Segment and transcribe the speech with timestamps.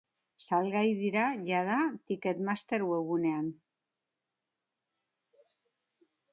[0.43, 3.53] Salgai dira jadaticketmaster webgunean.